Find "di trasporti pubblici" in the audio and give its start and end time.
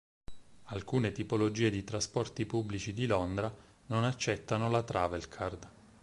1.69-2.91